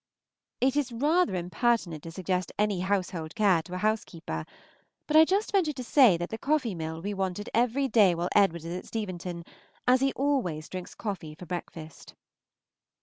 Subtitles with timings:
[0.59, 4.45] It is rather impertinent to suggest any household care to a housekeeper,
[5.05, 8.15] but I just venture to say that the coffee mill will be wanted every day
[8.15, 9.43] while Edward is at Steventon,
[9.87, 12.15] as he always drinks coffee for breakfast.